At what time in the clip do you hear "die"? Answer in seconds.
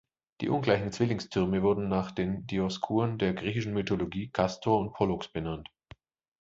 0.41-0.49